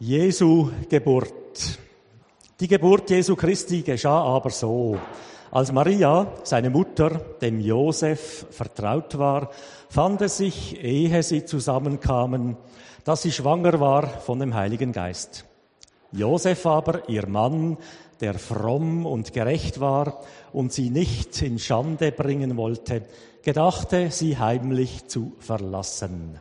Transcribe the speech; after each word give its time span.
Jesu 0.00 0.70
Geburt. 0.88 1.76
Die 2.60 2.68
Geburt 2.68 3.10
Jesu 3.10 3.34
Christi 3.34 3.82
geschah 3.82 4.22
aber 4.22 4.50
so. 4.50 4.96
Als 5.50 5.72
Maria, 5.72 6.34
seine 6.44 6.70
Mutter, 6.70 7.20
dem 7.40 7.58
Josef 7.58 8.46
vertraut 8.50 9.18
war, 9.18 9.50
fand 9.88 10.22
es 10.22 10.36
sich, 10.36 10.80
ehe 10.84 11.20
sie 11.24 11.44
zusammenkamen, 11.44 12.56
dass 13.02 13.22
sie 13.22 13.32
schwanger 13.32 13.80
war 13.80 14.06
von 14.06 14.38
dem 14.38 14.54
Heiligen 14.54 14.92
Geist. 14.92 15.44
Josef 16.12 16.64
aber, 16.64 17.08
ihr 17.08 17.26
Mann, 17.26 17.76
der 18.20 18.34
fromm 18.34 19.04
und 19.04 19.32
gerecht 19.32 19.80
war 19.80 20.20
und 20.52 20.72
sie 20.72 20.90
nicht 20.90 21.42
in 21.42 21.58
Schande 21.58 22.12
bringen 22.12 22.56
wollte, 22.56 23.02
gedachte, 23.42 24.12
sie 24.12 24.38
heimlich 24.38 25.08
zu 25.08 25.32
verlassen. 25.40 26.38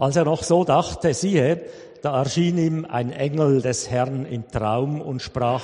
Als 0.00 0.16
er 0.16 0.24
noch 0.24 0.42
so 0.42 0.64
dachte, 0.64 1.12
siehe, 1.12 1.60
da 2.00 2.22
erschien 2.22 2.56
ihm 2.56 2.86
ein 2.86 3.12
Engel 3.12 3.60
des 3.60 3.90
Herrn 3.90 4.24
im 4.24 4.48
Traum 4.48 5.02
und 5.02 5.20
sprach, 5.20 5.62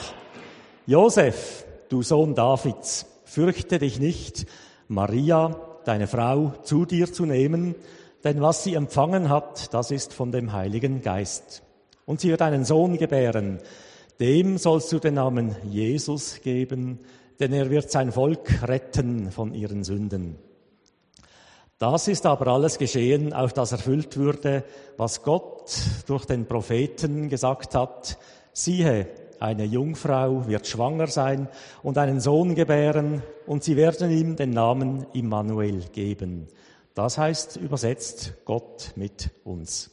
Josef, 0.84 1.65
du 1.88 2.02
Sohn 2.02 2.34
Davids, 2.34 3.07
fürchte 3.24 3.79
dich 3.79 3.98
nicht, 3.98 4.45
Maria, 4.88 5.59
deine 5.87 6.07
Frau, 6.07 6.52
zu 6.65 6.84
dir 6.84 7.10
zu 7.10 7.24
nehmen, 7.24 7.77
denn 8.24 8.43
was 8.43 8.62
sie 8.62 8.74
empfangen 8.74 9.30
hat, 9.30 9.73
das 9.73 9.91
ist 9.91 10.12
von 10.12 10.33
dem 10.33 10.52
Heiligen 10.52 11.01
Geist. 11.01 11.62
Und 12.05 12.21
sie 12.21 12.29
wird 12.29 12.43
einen 12.43 12.66
Sohn 12.66 12.98
gebären, 12.98 13.60
dem 14.21 14.59
sollst 14.59 14.93
du 14.93 14.98
den 14.98 15.15
Namen 15.15 15.57
Jesus 15.65 16.43
geben, 16.43 17.01
denn 17.41 17.55
er 17.55 17.71
wird 17.71 17.91
sein 17.91 18.12
Volk 18.12 18.68
retten 18.68 19.30
von 19.30 19.55
ihren 19.55 19.82
Sünden. 19.82 20.37
Das 21.79 22.09
ist 22.09 22.25
aber 22.25 22.47
alles 22.47 22.79
geschehen, 22.79 23.35
auf 23.35 23.53
das 23.53 23.73
erfüllt 23.73 24.16
würde, 24.16 24.65
was 24.97 25.23
Gott 25.23 25.75
durch 26.07 26.25
den 26.25 26.47
Propheten 26.47 27.29
gesagt 27.29 27.75
hat. 27.75 28.16
Siehe, 28.55 29.09
eine 29.41 29.65
Jungfrau 29.65 30.46
wird 30.46 30.66
schwanger 30.66 31.09
sein 31.09 31.49
und 31.83 31.99
einen 31.99 32.21
Sohn 32.21 32.55
gebären, 32.55 33.23
und 33.46 33.63
sie 33.63 33.77
werden 33.77 34.10
ihm 34.10 34.37
den 34.37 34.51
Namen 34.51 35.07
Immanuel 35.13 35.80
geben. 35.93 36.49
Das 36.95 37.18
heißt 37.18 37.57
übersetzt 37.57 38.33
Gott 38.46 38.93
mit 38.96 39.30
uns. 39.45 39.90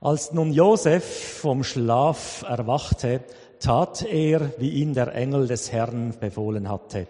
Als 0.00 0.32
nun 0.32 0.52
Josef 0.52 1.38
vom 1.40 1.62
Schlaf 1.62 2.42
erwachte, 2.42 3.20
tat 3.60 4.02
er, 4.02 4.50
wie 4.58 4.70
ihn 4.70 4.92
der 4.92 5.14
Engel 5.14 5.46
des 5.46 5.70
Herrn 5.70 6.14
befohlen 6.18 6.68
hatte, 6.68 7.06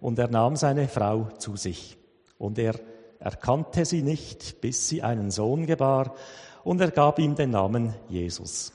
und 0.00 0.20
er 0.20 0.28
nahm 0.28 0.54
seine 0.54 0.86
Frau 0.86 1.28
zu 1.38 1.56
sich. 1.56 1.99
Und 2.40 2.58
er 2.58 2.74
erkannte 3.18 3.84
sie 3.84 4.02
nicht, 4.02 4.62
bis 4.62 4.88
sie 4.88 5.02
einen 5.02 5.30
Sohn 5.30 5.66
gebar, 5.66 6.14
und 6.64 6.80
er 6.80 6.90
gab 6.90 7.18
ihm 7.18 7.34
den 7.34 7.50
Namen 7.50 7.94
Jesus. 8.08 8.72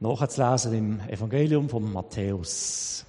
Noch 0.00 0.26
zu 0.26 0.42
lesen 0.42 0.74
im 0.74 1.00
Evangelium 1.08 1.68
von 1.68 1.92
Matthäus. 1.92 3.06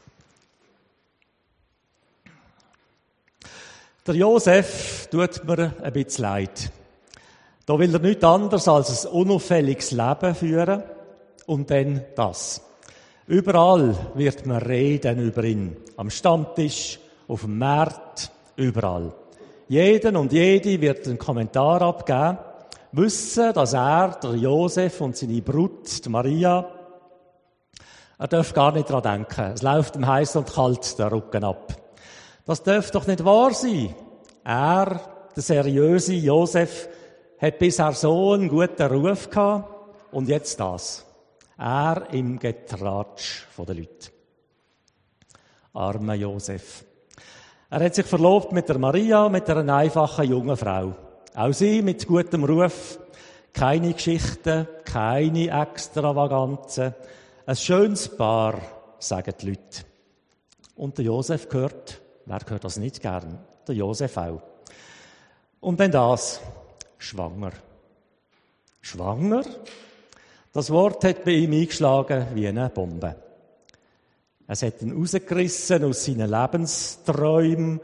Der 4.06 4.16
Josef 4.16 5.08
tut 5.08 5.44
mir 5.45 5.73
ein 5.81 5.94
bisschen 5.94 6.23
leid. 6.23 6.72
Da 7.66 7.78
will 7.78 7.94
er 7.94 8.00
nichts 8.00 8.23
anderes 8.23 8.67
als 8.67 9.06
ein 9.06 9.12
unauffälliges 9.12 9.92
Leben 9.92 10.36
führen 10.36 10.84
und 11.47 11.72
dann 11.72 12.06
das. 12.16 12.62
Überall 13.25 13.95
wird 14.14 14.45
man 14.45 14.62
reden 14.62 15.20
über 15.20 15.44
ihn. 15.44 15.75
Am 15.97 16.09
Stammtisch, 16.12 17.00
auf 17.28 17.42
dem 17.42 17.58
Markt, 17.58 18.31
Überall. 18.59 19.13
Jeden 19.69 20.17
und 20.17 20.33
jede 20.33 20.81
wird 20.81 21.07
einen 21.07 21.17
Kommentar 21.17 21.81
abgeben, 21.81 22.38
wissen, 22.91 23.53
dass 23.53 23.73
er, 23.73 24.19
der 24.21 24.35
Josef 24.35 24.99
und 24.99 25.16
seine 25.16 25.41
Brut, 25.41 26.03
die 26.03 26.09
Maria, 26.09 26.69
er 28.17 28.27
darf 28.27 28.53
gar 28.53 28.73
nicht 28.73 28.89
daran 28.89 29.23
denken. 29.23 29.53
Es 29.53 29.61
läuft 29.61 29.95
ihm 29.95 30.05
heiß 30.05 30.35
und 30.35 30.53
kalt 30.53 30.99
der 30.99 31.09
Rücken 31.09 31.45
ab. 31.45 31.73
Das 32.45 32.61
darf 32.61 32.91
doch 32.91 33.07
nicht 33.07 33.23
wahr 33.23 33.53
sein. 33.53 33.95
Er, 34.44 35.00
der 35.34 35.44
seriöse 35.44 36.16
Josef, 36.16 36.89
hat 37.39 37.59
bisher 37.59 37.94
so 37.94 38.34
einen 38.34 38.50
guten 38.50 38.91
Ruf 38.91 39.29
gehabt 39.29 39.69
und 40.11 40.28
jetzt 40.28 40.59
das. 40.59 41.05
Er 41.57 42.07
im 42.11 42.38
Getratsch 42.38 43.45
der 43.57 43.75
Leute. 43.75 44.11
Armer 45.73 46.16
Josef. 46.16 46.88
Er 47.72 47.85
hat 47.85 47.94
sich 47.94 48.07
verlobt 48.07 48.52
mit 48.52 48.68
der 48.68 48.80
Maria, 48.80 49.30
mit 49.30 49.47
einer 49.47 49.75
einfachen 49.75 50.28
jungen 50.28 50.57
Frau. 50.57 50.96
Auch 51.35 51.53
sie 51.53 51.84
mit 51.84 52.07
gutem 52.07 52.44
Ruf. 52.44 52.97
Keine 53.53 53.94
Geschichten, 53.94 54.68
keine 54.84 55.62
Extravaganzen. 55.62 56.96
Ein 57.46 57.56
schönes 57.56 58.09
Paar, 58.09 58.59
sagen 58.97 59.34
die 59.40 59.50
Leute. 59.50 59.84
Und 60.78 60.97
der 60.97 61.06
Josef 61.06 61.47
gehört, 61.47 62.02
wer 62.25 62.40
gehört 62.40 62.63
das 62.63 62.78
nicht 62.78 63.02
gern? 63.02 63.38
Der 63.68 63.75
Josef 63.75 64.18
auch. 64.18 64.41
Und 65.59 65.79
dann 65.79 65.91
das, 65.91 66.41
schwanger. 66.97 67.52
Schwanger? 68.81 69.44
Das 70.53 70.72
Wort 70.72 71.03
hat 71.03 71.24
bei 71.24 71.31
ihm 71.31 71.53
eingeschlagen 71.53 72.28
wie 72.34 72.47
eine 72.47 72.69
Bombe. 72.69 73.28
Es 74.51 74.63
hat 74.63 74.81
ihn 74.81 74.97
rausgerissen 74.97 75.83
aus 75.83 76.05
seinen 76.05 76.27
Lebensträumen, 76.27 77.79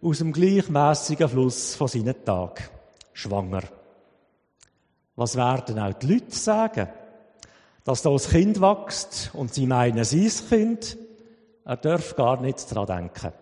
aus 0.00 0.16
dem 0.16 0.32
gleichmäßigen 0.32 1.28
Fluss 1.28 1.74
von 1.74 1.88
seinen 1.88 2.24
Tagen. 2.24 2.64
Schwanger. 3.12 3.64
Was 5.14 5.36
werden 5.36 5.78
auch 5.78 5.92
die 5.92 6.06
Leute 6.06 6.34
sagen? 6.34 6.88
Dass 7.84 8.00
da 8.00 8.10
das 8.10 8.30
Kind 8.30 8.62
wächst 8.62 9.30
und 9.34 9.52
sie 9.52 9.66
meinen, 9.66 10.04
sein 10.04 10.32
Kind? 10.48 10.96
Er 11.66 11.76
darf 11.76 12.16
gar 12.16 12.40
nicht 12.40 12.74
daran 12.74 13.10
denken. 13.10 13.32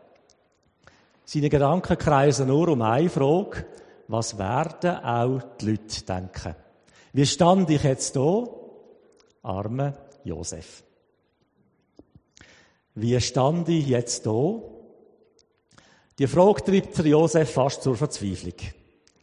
Seine 1.25 1.51
Gedanken 1.51 1.97
kreisen 1.97 2.49
nur 2.49 2.67
um 2.71 2.83
eine 2.83 3.09
Frage. 3.09 3.67
Was 4.09 4.37
werden 4.37 4.97
auch 4.97 5.41
die 5.61 5.71
Leute 5.71 6.05
denken? 6.05 6.57
Wie 7.13 7.25
stand 7.25 7.71
ich 7.71 7.85
jetzt 7.85 8.17
da? 8.17 8.45
Arme 9.45 9.95
Josef. 10.25 10.83
Wie 12.97 13.21
stand 13.21 13.69
ich 13.69 13.89
jetzt 13.89 14.25
da? 14.25 14.61
Die 16.17 16.29
Frage 16.29 16.63
treibt 16.63 16.97
Josef 16.99 17.51
fast 17.51 17.83
zur 17.83 17.97
Verzweiflung. 17.97 18.55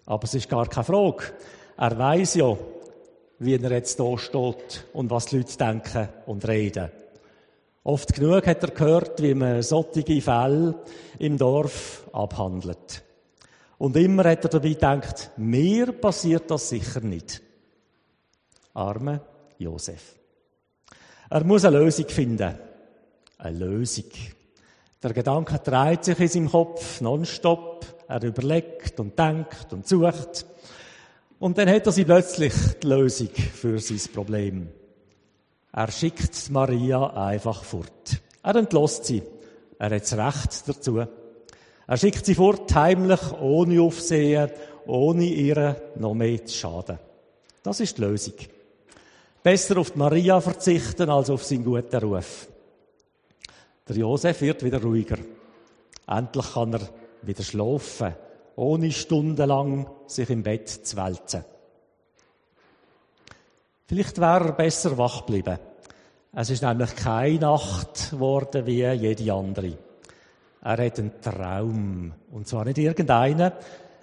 Aber 0.05 0.25
es 0.25 0.33
ist 0.33 0.49
gar 0.49 0.67
keine 0.67 0.83
Frage. 0.83 1.23
Er 1.77 1.97
weiß 1.97 2.35
ja, 2.35 2.57
wie 3.39 3.55
er 3.55 3.71
jetzt 3.71 3.97
da 3.97 4.17
steht 4.17 4.85
und 4.91 5.09
was 5.09 5.27
die 5.27 5.37
Leute 5.37 5.57
denken 5.57 6.09
und 6.25 6.45
reden. 6.45 6.91
Oft 7.83 8.13
genug 8.13 8.45
hat 8.45 8.61
er 8.61 8.71
gehört, 8.71 9.21
wie 9.21 9.33
man 9.33 9.63
solche 9.63 10.21
Fälle 10.21 10.75
im 11.17 11.37
Dorf 11.37 12.09
abhandelt. 12.11 13.03
Und 13.77 13.95
immer 13.95 14.25
hat 14.25 14.43
er 14.43 14.49
dabei 14.49 14.69
gedacht, 14.69 15.31
mir 15.37 15.93
passiert 15.93 16.51
das 16.51 16.67
sicher 16.69 16.99
nicht. 16.99 17.41
Arme 18.73 19.21
Josef. 19.57 20.17
Er 21.29 21.43
muss 21.45 21.63
eine 21.63 21.79
Lösung 21.79 22.09
finden 22.09 22.70
eine 23.41 23.57
Lösung. 23.57 24.05
Der 25.01 25.13
Gedanke 25.13 25.59
dreht 25.59 26.05
sich 26.05 26.19
in 26.19 26.27
seinem 26.27 26.51
Kopf 26.51 27.01
nonstop. 27.01 27.85
Er 28.07 28.21
überlegt 28.23 28.99
und 28.99 29.17
denkt 29.17 29.71
und 29.71 29.87
sucht. 29.87 30.45
Und 31.39 31.57
dann 31.57 31.69
hat 31.69 31.87
er 31.87 31.91
sie 31.91 32.05
plötzlich 32.05 32.53
die 32.83 32.87
Lösung 32.87 33.29
für 33.29 33.79
sein 33.79 34.13
Problem. 34.13 34.67
Er 35.73 35.91
schickt 35.91 36.49
Maria 36.51 37.07
einfach 37.07 37.63
fort. 37.63 38.21
Er 38.43 38.55
entlässt 38.55 39.05
sie. 39.05 39.23
Er 39.79 39.95
hat 39.95 40.03
das 40.03 40.17
Recht 40.17 40.67
dazu. 40.67 41.03
Er 41.87 41.97
schickt 41.97 42.25
sie 42.25 42.35
fort, 42.35 42.73
heimlich, 42.75 43.31
ohne 43.39 43.81
Aufsehen, 43.81 44.51
ohne 44.85 45.25
ihr 45.25 45.81
noch 45.95 46.13
mehr 46.13 46.45
zu 46.45 46.55
schaden. 46.55 46.99
Das 47.63 47.79
ist 47.79 47.97
die 47.97 48.01
Lösung. 48.01 48.35
Besser 49.41 49.77
auf 49.77 49.91
die 49.91 49.99
Maria 49.99 50.39
verzichten 50.39 51.09
als 51.09 51.29
auf 51.29 51.43
seinen 51.43 51.63
guten 51.63 51.95
Ruf. 51.97 52.50
Der 53.91 53.99
Josef 53.99 54.39
wird 54.39 54.63
wieder 54.63 54.81
ruhiger. 54.81 55.17
Endlich 56.07 56.53
kann 56.53 56.73
er 56.75 56.79
wieder 57.23 57.43
schlafen, 57.43 58.15
ohne 58.55 58.89
stundenlang 58.89 59.85
sich 60.07 60.29
im 60.29 60.43
Bett 60.43 60.69
zu 60.69 60.95
wälzen. 60.95 61.43
Vielleicht 63.87 64.21
wäre 64.21 64.45
er 64.45 64.51
besser 64.53 64.97
wach 64.97 65.25
geblieben. 65.25 65.59
Es 66.31 66.49
ist 66.49 66.63
nämlich 66.63 66.95
keine 66.95 67.39
Nacht 67.39 68.11
geworden 68.11 68.65
wie 68.65 68.85
jede 68.85 69.33
andere. 69.33 69.77
Er 70.61 70.85
hat 70.85 70.97
einen 70.97 71.21
Traum. 71.21 72.13
Und 72.31 72.47
zwar 72.47 72.63
nicht 72.63 72.77
irgendeinen. 72.77 73.51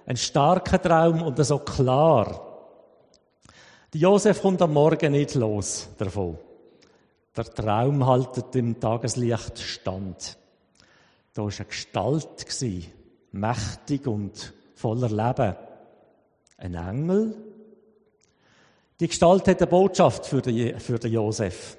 Einen 0.05 0.17
starken 0.17 0.83
Traum 0.83 1.23
und 1.23 1.43
so 1.43 1.57
klar. 1.57 2.59
Die 3.91 4.01
Josef 4.01 4.39
kommt 4.39 4.61
am 4.61 4.71
Morgen 4.71 5.13
nicht 5.13 5.33
los 5.33 5.89
davon. 5.97 6.37
Der 7.39 7.53
Traum 7.53 8.05
haltet 8.05 8.53
im 8.57 8.81
Tageslicht 8.81 9.59
stand. 9.59 10.37
Da 11.33 11.43
war 11.43 11.53
eine 11.57 11.65
Gestalt, 11.67 12.45
mächtig 13.31 14.07
und 14.07 14.53
voller 14.75 15.07
Leben. 15.07 15.55
Ein 16.57 16.73
Engel. 16.73 17.37
Die 18.99 19.07
Gestalt 19.07 19.47
hat 19.47 19.61
eine 19.61 19.67
Botschaft 19.67 20.25
für 20.25 20.41
den, 20.41 20.77
für 20.81 20.99
den 20.99 21.13
Josef. 21.13 21.77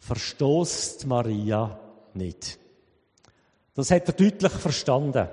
Verstoßt 0.00 1.06
Maria 1.06 1.80
nicht. 2.12 2.58
Das 3.72 3.90
hat 3.90 4.06
er 4.06 4.12
deutlich 4.12 4.52
verstanden. 4.52 5.28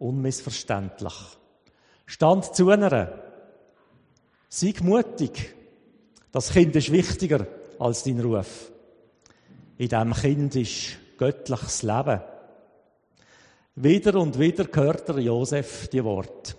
Unmissverständlich. 0.00 1.14
Stand 2.04 2.52
zu 2.56 2.68
einer. 2.68 3.12
Sei 4.48 4.74
mutig. 4.82 5.54
Das 6.32 6.50
Kind 6.50 6.74
ist 6.74 6.90
wichtiger 6.90 7.46
als 7.78 8.02
dein 8.02 8.18
Ruf. 8.18 8.71
In 9.82 9.88
diesem 9.88 10.12
Kind 10.12 10.54
ist 10.54 10.96
göttliches 11.18 11.82
Leben. 11.82 12.20
Wieder 13.74 14.14
und 14.20 14.38
wieder 14.38 14.68
hört 14.72 15.08
der 15.08 15.18
Josef 15.18 15.88
die 15.88 16.04
Worte. 16.04 16.54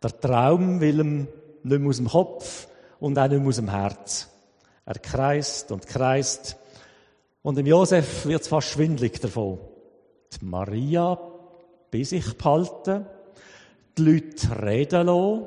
Der 0.00 0.20
Traum 0.20 0.80
will 0.80 1.00
ihm 1.00 1.28
nicht 1.64 1.80
mehr 1.80 1.88
aus 1.88 1.96
dem 1.96 2.06
Kopf 2.06 2.68
und 3.00 3.18
auch 3.18 3.26
nicht 3.26 3.40
mehr 3.40 3.48
aus 3.48 3.56
dem 3.56 3.70
Herz. 3.70 4.28
Er 4.84 5.00
kreist 5.00 5.72
und 5.72 5.88
kreist. 5.88 6.56
Und 7.42 7.58
im 7.58 7.66
Josef 7.66 8.24
wird 8.24 8.42
es 8.42 8.46
fast 8.46 8.68
schwindlig 8.68 9.20
davon. 9.20 9.58
Die 10.30 10.44
Maria 10.44 11.18
bei 11.90 12.04
sich 12.04 12.38
behalten, 12.38 13.04
die 13.98 14.02
Leute 14.02 14.62
reden 14.62 15.06
lassen, 15.08 15.46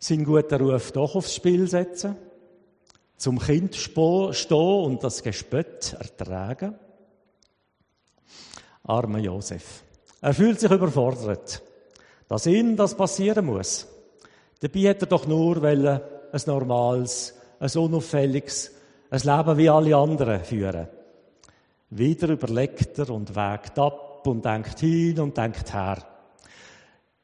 seinen 0.00 0.24
guten 0.24 0.60
Ruf 0.60 0.90
doch 0.90 1.14
aufs 1.14 1.36
Spiel 1.36 1.68
setzen, 1.68 2.16
zum 3.16 3.38
Kind 3.38 3.76
stehen 3.76 4.84
und 4.84 5.02
das 5.04 5.22
Gespött 5.22 5.94
ertragen. 5.98 6.74
Armer 8.84 9.18
Josef. 9.18 9.82
Er 10.20 10.34
fühlt 10.34 10.60
sich 10.60 10.70
überfordert, 10.70 11.62
dass 12.28 12.46
ihm 12.46 12.76
das 12.76 12.96
passieren 12.96 13.46
muss. 13.46 13.86
Dabei 14.60 14.80
hätte 14.80 15.06
er 15.06 15.08
doch 15.08 15.26
nur 15.26 15.62
ein 15.62 16.00
normales, 16.46 17.34
ein 17.58 17.70
unauffälliges, 17.70 18.72
ein 19.10 19.20
Leben 19.20 19.58
wie 19.58 19.68
alle 19.68 19.96
anderen 19.96 20.44
führen. 20.44 20.88
Wieder 21.90 22.28
überlegt 22.28 22.98
er 22.98 23.10
und 23.10 23.34
wägt 23.36 23.78
ab 23.78 24.26
und 24.26 24.44
denkt 24.44 24.78
hin 24.80 25.20
und 25.20 25.36
denkt 25.36 25.72
her. 25.74 25.98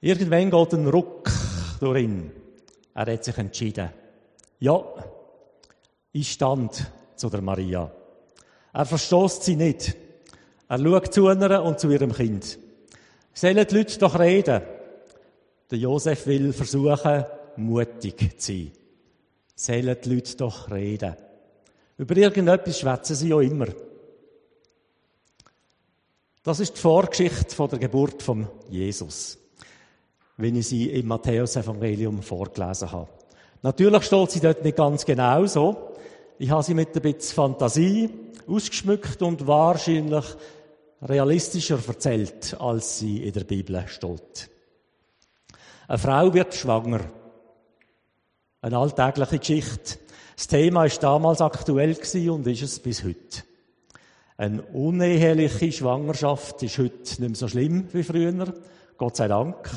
Irgendwann 0.00 0.50
geht 0.50 0.74
ein 0.74 0.86
Ruck 0.86 1.30
durch 1.80 2.02
ihn. 2.02 2.30
Er 2.94 3.12
hat 3.12 3.24
sich 3.24 3.38
entschieden. 3.38 3.90
Ja, 4.60 4.84
ich 6.18 6.32
stand 6.32 6.90
zu 7.14 7.30
der 7.30 7.42
Maria. 7.42 7.92
Er 8.72 8.84
verstoßt 8.84 9.44
sie 9.44 9.56
nicht. 9.56 9.96
Er 10.68 10.78
schaut 10.78 11.14
zu 11.14 11.28
einer 11.28 11.62
und 11.62 11.78
zu 11.78 11.90
ihrem 11.90 12.12
Kind. 12.12 12.58
Sollen 13.32 13.66
die 13.66 13.74
Leute 13.74 13.98
doch 13.98 14.18
reden? 14.18 14.62
Der 15.70 15.78
Josef 15.78 16.26
will 16.26 16.52
versuchen, 16.52 17.24
mutig 17.56 18.40
zu 18.40 18.52
sein. 18.52 18.72
Sollen 19.54 19.96
die 20.02 20.14
Leute 20.14 20.36
doch 20.36 20.70
reden? 20.70 21.16
Über 21.98 22.16
irgendetwas 22.16 22.80
schwätzen 22.80 23.16
sie 23.16 23.28
ja 23.28 23.40
immer. 23.40 23.66
Das 26.42 26.60
ist 26.60 26.76
die 26.76 26.80
Vorgeschichte 26.80 27.68
der 27.68 27.78
Geburt 27.78 28.22
von 28.22 28.48
Jesus, 28.68 29.38
wenn 30.36 30.56
ich 30.56 30.68
sie 30.68 30.90
im 30.90 31.06
Matthäus-Evangelium 31.08 32.22
vorgelesen 32.22 32.90
habe. 32.90 33.08
Natürlich 33.62 34.04
steht 34.04 34.30
sie 34.30 34.40
dort 34.40 34.64
nicht 34.64 34.76
ganz 34.76 35.04
genau 35.04 35.44
so. 35.46 35.87
Ich 36.40 36.50
habe 36.50 36.62
sie 36.62 36.74
mit 36.74 36.94
ein 36.94 37.02
bisschen 37.02 37.34
Fantasie 37.34 38.10
ausgeschmückt 38.46 39.20
und 39.22 39.48
wahrscheinlich 39.48 40.24
realistischer 41.02 41.80
erzählt, 41.84 42.56
als 42.60 43.00
sie 43.00 43.24
in 43.24 43.32
der 43.32 43.42
Bibel 43.42 43.84
steht. 43.88 44.48
Eine 45.88 45.98
Frau 45.98 46.32
wird 46.32 46.54
schwanger. 46.54 47.00
Eine 48.60 48.78
alltägliche 48.78 49.40
Geschichte. 49.40 49.98
Das 50.36 50.46
Thema 50.46 50.84
ist 50.84 51.02
damals 51.02 51.40
aktuell 51.40 51.96
und 52.30 52.46
ist 52.46 52.62
es 52.62 52.78
bis 52.78 53.02
heute. 53.02 53.42
Eine 54.36 54.62
uneheliche 54.62 55.72
Schwangerschaft 55.72 56.62
ist 56.62 56.78
heute 56.78 56.92
nicht 56.92 57.18
mehr 57.18 57.34
so 57.34 57.48
schlimm 57.48 57.88
wie 57.92 58.04
früher. 58.04 58.54
Gott 58.96 59.16
sei 59.16 59.26
Dank. 59.26 59.68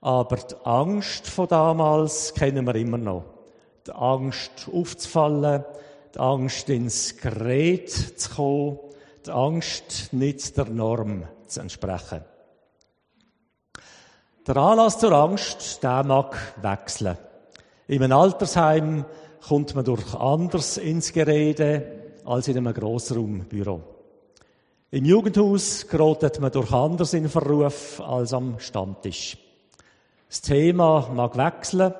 Aber 0.00 0.36
die 0.36 0.54
Angst 0.64 1.26
von 1.26 1.46
damals 1.46 2.32
kennen 2.32 2.66
wir 2.66 2.74
immer 2.74 2.96
noch. 2.96 3.37
Die 3.88 3.94
Angst 3.94 4.68
aufzufallen, 4.70 5.64
die 6.14 6.18
Angst 6.18 6.68
ins 6.68 7.16
Gerät 7.16 7.88
zu 7.90 8.34
kommen, 8.34 8.78
die 9.24 9.30
Angst, 9.30 10.12
nicht 10.12 10.58
der 10.58 10.66
Norm 10.66 11.24
zu 11.46 11.60
entsprechen. 11.60 12.20
Der 14.46 14.56
Anlass 14.58 14.98
zur 14.98 15.12
Angst, 15.12 15.82
der 15.82 16.04
mag 16.04 16.36
wechseln. 16.60 17.16
In 17.86 18.02
einem 18.02 18.18
Altersheim 18.18 19.06
kommt 19.46 19.74
man 19.74 19.86
durch 19.86 20.14
anders 20.14 20.76
ins 20.76 21.10
Gerede 21.10 22.18
als 22.26 22.48
in 22.48 22.58
einem 22.58 22.74
Grossraumbüro. 22.74 23.80
Im 24.90 25.04
Jugendhaus 25.06 25.88
gerät 25.88 26.40
man 26.40 26.52
durch 26.52 26.72
anders 26.72 27.14
in 27.14 27.30
Verruf 27.30 28.02
als 28.02 28.34
am 28.34 28.58
Stammtisch. 28.58 29.38
Das 30.28 30.42
Thema 30.42 31.08
mag 31.14 31.38
wechseln, 31.38 31.94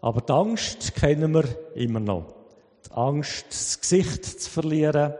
aber 0.00 0.20
die 0.20 0.32
Angst 0.32 0.94
kennen 0.94 1.32
wir 1.34 1.44
immer 1.74 2.00
noch. 2.00 2.34
Die 2.86 2.92
Angst, 2.92 3.46
das 3.50 3.80
Gesicht 3.80 4.24
zu 4.24 4.50
verlieren, 4.50 5.14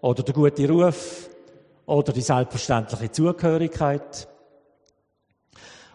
oder 0.00 0.22
der 0.22 0.34
gute 0.34 0.68
Ruf 0.68 1.28
oder 1.86 2.12
die 2.12 2.22
selbstverständliche 2.22 3.12
Zugehörigkeit. 3.12 4.28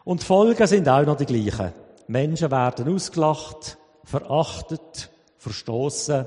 Und 0.03 0.21
die 0.21 0.25
Folgen 0.25 0.67
sind 0.67 0.87
auch 0.87 1.05
noch 1.05 1.17
die 1.17 1.25
gleichen. 1.25 1.73
Menschen 2.07 2.51
werden 2.51 2.93
ausgelacht, 2.93 3.77
verachtet, 4.03 5.09
verstoßen. 5.37 6.25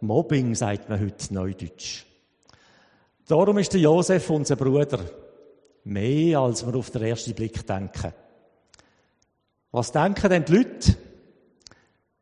Mobbing 0.00 0.54
sagt 0.54 0.88
man 0.88 1.00
heute 1.00 1.34
Neudeutsch. 1.34 2.04
Darum 3.26 3.58
ist 3.58 3.74
der 3.74 3.80
Josef 3.80 4.30
unser 4.30 4.56
Bruder. 4.56 5.00
Mehr, 5.84 6.38
als 6.38 6.66
wir 6.66 6.74
auf 6.74 6.90
den 6.90 7.02
ersten 7.02 7.34
Blick 7.34 7.66
denken. 7.66 8.14
Was 9.70 9.92
denken 9.92 10.30
denn 10.30 10.44
die 10.44 10.56
Leute? 10.56 10.96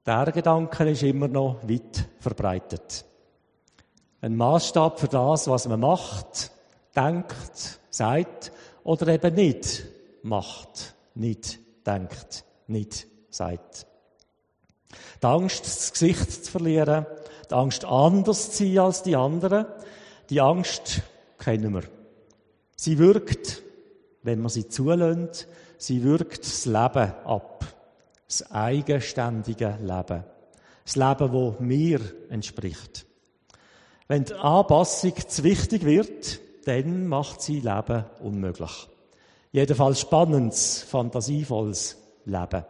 Der 0.06 0.32
Gedanke 0.32 0.88
ist 0.90 1.02
immer 1.02 1.28
noch 1.28 1.68
weit 1.68 2.08
verbreitet 2.20 3.04
ein 4.26 4.36
Maßstab 4.36 4.98
für 4.98 5.08
das, 5.08 5.46
was 5.48 5.68
man 5.68 5.80
macht, 5.80 6.50
denkt, 6.96 7.80
sagt 7.90 8.52
oder 8.82 9.08
eben 9.08 9.34
nicht 9.34 9.84
macht, 10.22 10.94
nicht 11.14 11.60
denkt, 11.86 12.44
nicht 12.66 13.06
sagt. 13.30 13.86
Die 15.22 15.26
Angst, 15.26 15.64
das 15.64 15.92
Gesicht 15.92 16.44
zu 16.44 16.50
verlieren, 16.50 17.06
die 17.48 17.54
Angst, 17.54 17.84
anders 17.84 18.50
zu 18.50 18.64
sein 18.64 18.78
als 18.78 19.02
die 19.04 19.14
anderen, 19.14 19.66
die 20.28 20.40
Angst 20.40 21.02
kennen 21.38 21.74
wir. 21.74 21.84
Sie 22.74 22.98
wirkt, 22.98 23.62
wenn 24.22 24.40
man 24.40 24.48
sie 24.48 24.68
zulässt, 24.68 25.46
sie 25.78 26.02
wirkt 26.02 26.40
das 26.40 26.66
Leben 26.66 27.12
ab. 27.24 27.55
Das 28.26 28.50
eigenständige 28.50 29.78
Leben. 29.80 30.24
Das 30.84 30.96
Leben, 30.96 31.32
wo 31.32 31.56
mir 31.58 32.00
entspricht. 32.28 33.06
Wenn 34.08 34.24
die 34.24 34.34
Anpassung 34.34 35.14
zu 35.28 35.44
wichtig 35.44 35.84
wird, 35.84 36.40
dann 36.66 37.06
macht 37.06 37.42
sie 37.42 37.60
Leben 37.60 38.04
unmöglich. 38.20 38.88
Jedenfalls 39.52 40.00
spannendes, 40.00 40.82
fantasievolles 40.82 41.96
Leben. 42.24 42.64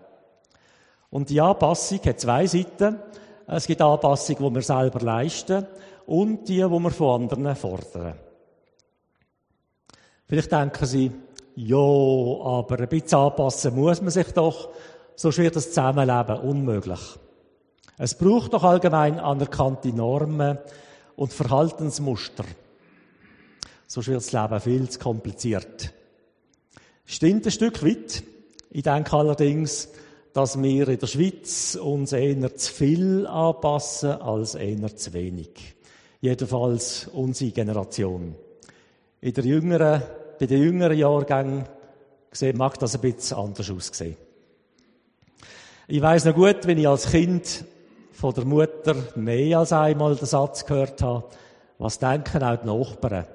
Und 1.11 1.31
die 1.31 1.41
Anpassung 1.41 2.01
hat 2.05 2.21
zwei 2.21 2.47
Seiten. 2.47 2.99
Es 3.47 3.67
gibt 3.67 3.81
Anpassung, 3.81 4.37
die 4.39 4.55
wir 4.55 4.63
selber 4.63 5.01
leisten 5.01 5.67
und 6.07 6.49
die, 6.49 6.57
die 6.57 6.69
wir 6.69 6.91
von 6.91 7.23
anderen 7.23 7.57
fordern. 7.57 8.15
Vielleicht 10.27 10.53
denken 10.53 10.87
Sie, 10.87 11.13
ja, 11.55 11.77
aber 11.77 12.81
ein 12.81 12.89
bisschen 12.89 13.19
anpassen 13.19 13.75
muss 13.75 14.03
man 14.03 14.11
sich 14.11 14.31
doch, 14.33 14.69
sonst 15.17 15.39
wird 15.39 15.57
das 15.57 15.69
Zusammenleben 15.69 16.39
unmöglich. 16.41 17.01
Es 17.99 18.17
braucht 18.17 18.53
doch 18.53 18.63
allgemein 18.63 19.19
anerkannte 19.19 19.89
Normen, 19.89 20.59
und 21.17 21.33
Verhaltensmuster. 21.33 22.45
Sonst 23.87 24.09
wird 24.09 24.19
das 24.19 24.33
Leben 24.33 24.61
viel 24.61 24.89
zu 24.89 24.99
kompliziert. 24.99 25.93
Stimmt 27.05 27.47
ein 27.47 27.53
Stück 27.53 27.83
weit. 27.85 28.23
Ich 28.71 28.83
denke 28.83 29.17
allerdings, 29.17 29.89
dass 30.33 30.61
wir 30.61 30.89
in 30.89 30.99
der 30.99 31.07
Schweiz 31.07 31.77
uns 31.77 32.13
eher 32.13 32.55
zu 32.57 32.73
viel 32.73 33.27
anpassen 33.27 34.11
als 34.11 34.55
eher 34.55 34.95
zu 34.95 35.13
wenig. 35.15 35.77
Jedenfalls 36.21 37.09
unsere 37.13 37.53
Generation. 37.53 38.35
In 39.21 39.33
der 39.33 39.45
jüngeren, 39.45 40.03
bei 40.39 40.47
den 40.47 40.63
jüngeren 40.63 40.99
Jahrgängen 40.99 41.65
mag 42.55 42.79
das 42.79 42.97
ein 42.97 43.01
bisschen 43.01 43.39
anders 43.39 43.71
aussehen. 43.71 44.17
Ich 45.89 46.03
weiß 46.03 46.25
noch 46.25 46.35
gut, 46.35 46.67
wenn 46.67 46.79
ich 46.79 46.89
als 46.89 47.11
Kind 47.11 47.65
von 48.11 48.35
der 48.35 48.45
Mutter 48.45 48.97
mehr 49.15 49.61
als 49.61 49.73
einmal 49.73 50.17
den 50.17 50.27
Satz 50.27 50.67
gehört 50.67 51.01
habe, 51.01 51.29
was 51.79 52.01
denken 52.01 52.43
auch 52.43 52.57
die 52.57 52.67
Nachbarn? 52.67 53.27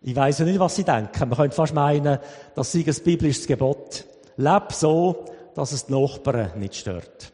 Ich 0.00 0.16
weiß 0.16 0.38
ja 0.38 0.44
nicht, 0.46 0.58
was 0.58 0.76
sie 0.76 0.84
denken. 0.84 1.28
Man 1.28 1.36
könnte 1.36 1.54
fast 1.54 1.74
meinen, 1.74 2.18
das 2.54 2.72
sei 2.72 2.84
ein 2.86 2.96
biblisches 3.04 3.46
Gebot. 3.46 4.06
Leb 4.38 4.72
so, 4.72 5.26
dass 5.54 5.72
es 5.72 5.86
die 5.86 5.92
Nachbarn 5.92 6.58
nicht 6.58 6.76
stört. 6.76 7.32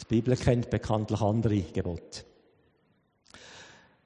Die 0.00 0.06
Bibel 0.06 0.36
kennt 0.36 0.70
bekanntlich 0.70 1.20
andere 1.20 1.60
Gebote. 1.60 2.24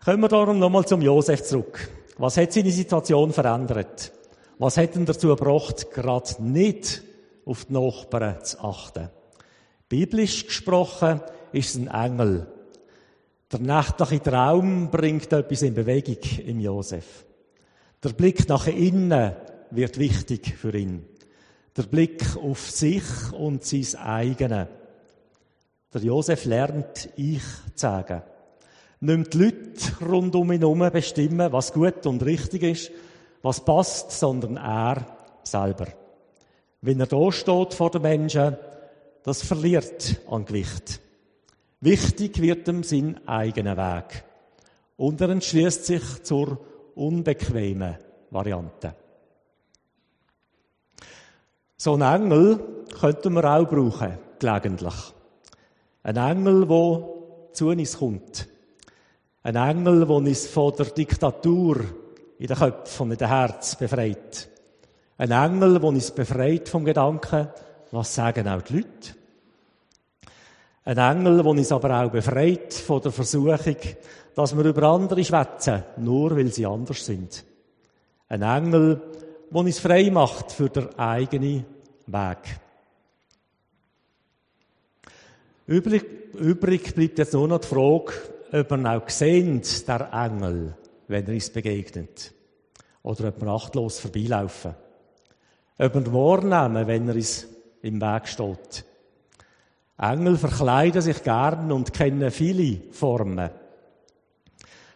Kommen 0.04 0.20
wir 0.20 0.28
darum 0.28 0.58
nochmal 0.58 0.84
zum 0.84 1.00
Josef 1.00 1.44
zurück. 1.44 1.88
Was 2.18 2.36
hat 2.36 2.52
seine 2.52 2.70
Situation 2.70 3.32
verändert? 3.32 4.12
Was 4.58 4.78
hat 4.78 4.96
ihn 4.96 5.04
dazu 5.04 5.28
gebracht, 5.28 5.90
gerade 5.92 6.42
nicht 6.42 7.02
auf 7.44 7.66
die 7.66 7.74
Nachbarn 7.74 8.42
zu 8.42 8.58
achten? 8.60 9.10
Biblisch 9.88 10.46
gesprochen 10.46 11.20
ist 11.52 11.74
es 11.74 11.76
ein 11.76 11.88
Engel. 11.88 12.46
Der 13.52 13.60
nächtliche 13.60 14.22
Traum 14.22 14.90
bringt 14.90 15.30
etwas 15.32 15.62
in 15.62 15.74
Bewegung 15.74 16.18
im 16.46 16.60
Josef. 16.60 17.26
Der 18.02 18.10
Blick 18.10 18.48
nach 18.48 18.66
innen 18.66 19.36
wird 19.70 19.98
wichtig 19.98 20.56
für 20.56 20.74
ihn. 20.74 21.04
Der 21.76 21.84
Blick 21.84 22.24
auf 22.36 22.70
sich 22.70 23.04
und 23.32 23.62
sein 23.62 24.00
eigenes. 24.00 24.68
Der 25.92 26.00
Josef 26.00 26.46
lernt, 26.46 27.10
ich 27.16 27.42
zu 27.74 27.82
sagen. 27.82 28.22
Nicht 29.00 29.34
die 29.34 29.38
Leute 29.38 30.04
rund 30.04 30.34
um 30.34 30.50
ihn 30.50 30.60
herum 30.60 30.88
bestimmen, 30.90 31.52
was 31.52 31.72
gut 31.72 32.06
und 32.06 32.24
richtig 32.24 32.62
ist, 32.62 32.90
was 33.42 33.64
passt, 33.64 34.10
sondern 34.12 34.56
er 34.56 35.06
selber. 35.42 35.86
Wenn 36.80 37.00
er 37.00 37.06
da 37.06 37.32
steht 37.32 37.74
vor 37.74 37.90
den 37.90 38.02
Menschen, 38.02 38.56
das 39.22 39.42
verliert 39.42 40.20
an 40.30 40.44
Gewicht. 40.44 41.00
Wichtig 41.80 42.40
wird 42.40 42.68
ihm 42.68 42.82
sein 42.82 43.26
eigener 43.26 43.76
Weg. 43.76 44.24
Und 44.96 45.20
er 45.20 45.30
entschließt 45.30 45.84
sich 45.84 46.22
zur 46.22 46.58
unbequemen 46.94 47.96
Variante. 48.30 48.94
So 51.76 51.94
einen 51.94 52.02
Engel 52.02 52.60
könnten 52.98 53.34
wir 53.34 53.44
auch 53.44 53.68
brauchen, 53.68 54.18
gelegentlich. 54.38 54.94
Ein 56.02 56.16
Engel, 56.16 56.66
der 56.66 57.08
zu 57.52 57.68
uns 57.68 57.98
kommt. 57.98 58.48
Ein 59.42 59.56
Engel, 59.56 60.06
der 60.06 60.10
uns 60.10 60.46
von 60.46 60.72
der 60.76 60.86
Diktatur 60.86 61.84
in 62.38 62.46
den 62.46 62.56
Köpfen 62.56 63.04
und 63.04 63.12
in 63.12 63.18
den 63.18 63.28
Herz 63.28 63.76
befreit. 63.76 64.48
Ein 65.18 65.30
Engel, 65.30 65.74
der 65.74 65.84
uns 65.84 66.10
befreit 66.10 66.68
vom 66.68 66.84
Gedanken, 66.84 67.48
was 67.90 68.14
sagen 68.14 68.48
auch 68.48 68.62
die 68.62 68.74
Leute. 68.74 69.14
Ein 70.84 70.98
Engel, 70.98 71.36
der 71.38 71.46
uns 71.46 71.72
aber 71.72 72.04
auch 72.04 72.10
befreit 72.10 72.74
von 72.74 73.00
der 73.00 73.12
Versuchung, 73.12 73.76
dass 74.34 74.56
wir 74.56 74.64
über 74.64 74.82
andere 74.84 75.24
schwätzen, 75.24 75.82
nur 75.96 76.36
weil 76.36 76.52
sie 76.52 76.66
anders 76.66 77.04
sind. 77.04 77.44
Ein 78.28 78.42
Engel, 78.42 79.00
der 79.50 79.60
uns 79.60 79.78
frei 79.78 80.10
macht 80.10 80.52
für 80.52 80.68
den 80.68 80.96
eigenen 80.98 81.64
Weg. 82.06 82.60
Übrig, 85.66 86.04
übrig 86.34 86.94
bleibt 86.94 87.18
jetzt 87.18 87.32
nur 87.32 87.48
noch 87.48 87.60
die 87.60 87.66
Frage, 87.66 88.12
ob 88.52 88.70
wir 88.70 88.96
auch 88.96 89.08
sehen, 89.08 89.62
der 89.88 90.12
Engel, 90.12 90.74
wenn 91.08 91.26
er 91.26 91.34
uns 91.34 91.50
begegnet. 91.50 92.32
Oder 93.02 93.32
wir 93.40 93.48
achtlos 93.48 94.00
vorbeilaufen. 94.00 94.74
Wir 95.78 96.12
wahrnehmen, 96.12 96.86
wenn 96.86 97.08
er 97.08 97.14
uns 97.14 97.46
im 97.82 98.00
Weg 98.00 98.28
steht. 98.28 98.84
Engel 99.98 100.36
verkleiden 100.36 101.02
sich 101.02 101.22
gern 101.22 101.72
und 101.72 101.92
kennen 101.92 102.30
viele 102.30 102.92
Formen. 102.92 103.50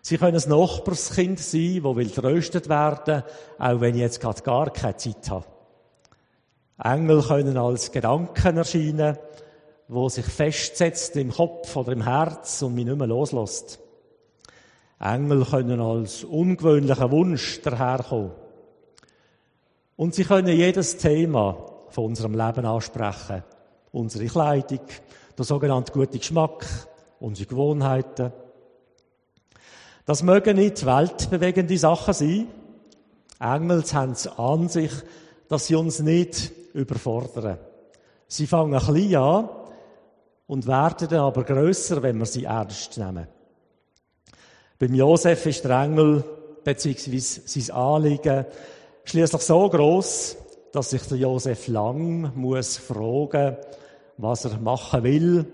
Sie 0.02 0.18
können 0.18 0.40
ein 0.40 0.48
Nachbarskind 0.48 1.38
sein, 1.38 1.80
wo 1.82 1.96
will 1.96 2.10
tröstet 2.10 2.68
werden, 2.68 3.22
auch 3.58 3.80
wenn 3.80 3.94
ich 3.94 4.00
jetzt 4.00 4.20
gerade 4.20 4.42
gar 4.42 4.72
keine 4.72 4.96
Zeit 4.96 5.30
habe. 5.30 5.46
Engel 6.82 7.22
können 7.22 7.58
als 7.58 7.92
Gedanken 7.92 8.56
erscheinen, 8.56 9.18
wo 9.88 10.08
sich 10.08 10.24
festsetzt 10.24 11.16
im 11.16 11.32
Kopf 11.32 11.76
oder 11.76 11.92
im 11.92 12.02
Herz 12.02 12.62
und 12.62 12.74
mich 12.74 12.86
nicht 12.86 12.96
mehr 12.96 13.06
loslässt. 13.06 13.79
Engel 15.00 15.46
können 15.46 15.80
als 15.80 16.24
ungewöhnlicher 16.24 17.10
Wunsch 17.10 17.62
daherkommen. 17.62 18.32
Und 19.96 20.14
sie 20.14 20.24
können 20.24 20.54
jedes 20.54 20.98
Thema 20.98 21.56
von 21.88 22.04
unserem 22.04 22.34
Leben 22.34 22.66
ansprechen. 22.66 23.42
Unsere 23.92 24.26
Kleidung, 24.26 24.80
der 25.36 25.44
sogenannte 25.44 25.92
gute 25.92 26.18
Geschmack, 26.18 26.66
unsere 27.18 27.48
Gewohnheiten. 27.48 28.32
Das 30.04 30.22
mögen 30.22 30.56
nicht 30.56 30.84
weltbewegende 30.84 31.78
Sachen 31.78 32.14
sein. 32.14 32.46
Engel 33.40 33.82
haben 33.92 34.12
es 34.12 34.26
an 34.26 34.68
sich, 34.68 34.92
dass 35.48 35.66
sie 35.66 35.76
uns 35.76 36.00
nicht 36.00 36.52
überfordern. 36.74 37.58
Sie 38.28 38.46
fangen 38.46 38.78
klein 38.78 39.16
an 39.16 39.48
und 40.46 40.66
werden 40.66 41.08
dann 41.08 41.20
aber 41.20 41.42
grösser, 41.44 42.02
wenn 42.02 42.18
wir 42.18 42.26
sie 42.26 42.44
ernst 42.44 42.98
nehmen. 42.98 43.26
Beim 44.80 44.94
Josef 44.94 45.44
ist 45.44 45.62
der 45.62 45.82
Engel 45.82 46.24
bzw. 46.64 47.18
sein 47.18 47.76
Anliegen 47.76 48.46
schließlich 49.04 49.42
so 49.42 49.68
groß, 49.68 50.38
dass 50.72 50.88
sich 50.88 51.02
der 51.02 51.18
Josef 51.18 51.68
lang 51.68 52.32
muss 52.34 52.78
fragen, 52.78 53.58
was 54.16 54.46
er 54.46 54.56
machen 54.58 55.02
will 55.02 55.44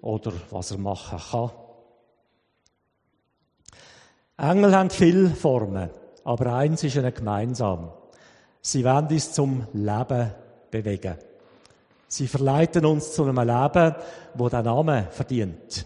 oder 0.00 0.32
was 0.52 0.70
er 0.70 0.78
machen 0.78 1.18
kann. 1.28 1.50
Engel 4.36 4.76
haben 4.76 4.90
viele 4.90 5.30
Formen, 5.30 5.90
aber 6.22 6.54
eins 6.54 6.84
ist 6.84 6.94
ihnen 6.94 7.12
gemeinsam. 7.12 7.90
Sie 8.60 8.84
wollen 8.84 9.08
uns 9.08 9.32
zum 9.32 9.66
Leben 9.72 10.30
bewegen. 10.70 11.16
Sie 12.06 12.28
verleiten 12.28 12.86
uns 12.86 13.12
zu 13.12 13.24
einem 13.24 13.38
Leben, 13.38 13.96
wo 14.34 14.48
der 14.48 14.62
Name 14.62 15.08
verdient. 15.10 15.84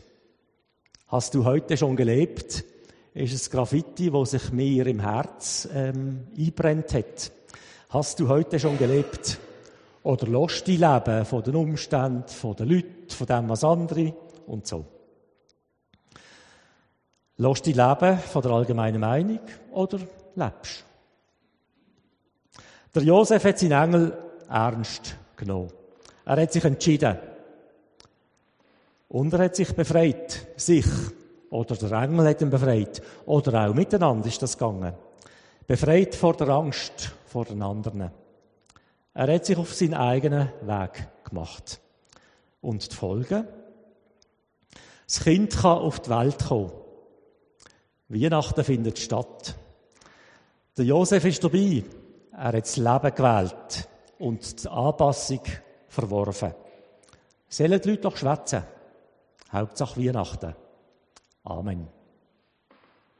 Hast 1.07 1.35
du 1.35 1.47
heute 1.47 1.79
schon 1.79 1.97
gelebt? 1.97 2.67
Ist 3.15 3.35
es 3.35 3.51
Graffiti, 3.51 4.11
wo 4.11 4.25
sich 4.25 4.53
mir 4.53 4.87
im 4.87 5.01
Herz 5.01 5.69
ähm, 5.75 6.29
einbrennt 6.37 6.95
hat? 6.95 7.31
Hast 7.91 8.19
du 8.19 8.29
heute 8.29 8.59
schon 8.59 8.79
gelebt? 8.79 9.39
Oder 10.03 10.27
lässt 10.27 10.67
du 10.67 10.73
leben 10.73 11.27
von 11.27 11.43
den 11.43 11.57
Umständen, 11.57 12.27
von 12.27 12.57
den 12.57 12.71
Leuten, 12.71 13.11
von 13.11 13.27
dem, 13.27 13.49
was 13.51 13.65
andere 13.65 14.15
und 14.47 14.67
so? 14.67 14.87
Lässt 17.37 17.67
du 17.67 17.71
leben 17.71 18.19
von 18.19 18.43
der 18.43 18.51
allgemeinen 18.51 19.01
Meinung 19.01 19.41
oder 19.73 19.99
lebst? 20.35 20.85
Der 22.95 23.03
Josef 23.03 23.45
hat 23.45 23.59
seinen 23.59 23.73
Engel 23.73 24.19
ernst 24.49 25.17
genommen. 25.37 25.71
Er 26.25 26.41
hat 26.41 26.53
sich 26.53 26.65
entschieden. 26.65 27.19
Und 29.09 29.35
er 29.35 29.45
hat 29.45 29.57
sich 29.57 29.75
befreit. 29.75 30.47
Sich. 30.57 30.87
Oder 31.53 31.77
der 31.77 31.93
Engel 31.93 32.29
hat 32.29 32.41
ihn 32.41 32.49
befreit. 32.49 33.03
Oder 33.27 33.69
auch 33.69 33.75
miteinander 33.75 34.27
ist 34.27 34.41
das 34.41 34.57
gegangen. 34.57 34.95
Befreit 35.67 36.15
vor 36.15 36.35
der 36.35 36.49
Angst 36.49 37.13
vor 37.27 37.45
den 37.45 37.61
anderen. 37.61 38.11
Er 39.13 39.35
hat 39.35 39.45
sich 39.45 39.59
auf 39.59 39.75
seinen 39.75 39.93
eigenen 39.93 40.49
Weg 40.63 41.09
gemacht. 41.29 41.79
Und 42.63 42.91
die 42.91 42.97
Folge? 42.97 43.47
Das 45.07 45.21
Kind 45.21 45.55
kann 45.55 45.77
auf 45.77 46.01
die 46.01 46.09
Welt 46.09 46.43
kommen. 46.43 46.73
Weihnachten 48.09 48.65
findet 48.65 48.99
statt. 48.99 49.55
Der 50.79 50.87
Josef 50.87 51.23
ist 51.27 51.45
dabei. 51.45 51.85
Er 52.33 52.45
hat 52.45 52.65
das 52.65 52.79
Leben 52.79 53.15
gewählt 53.15 53.89
und 54.19 54.65
die 54.65 54.69
Anpassung 54.69 55.43
verworfen. 55.87 56.55
Sollen 57.47 57.79
die 57.79 57.91
Leute 57.91 58.03
doch 58.03 58.17
schwätzen? 58.17 58.63
Hauptsache 59.53 60.03
Weihnachten. 60.03 60.62
Amen. 61.47 62.02